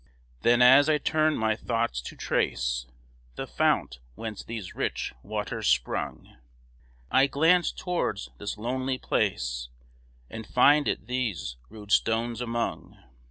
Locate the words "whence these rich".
4.15-5.13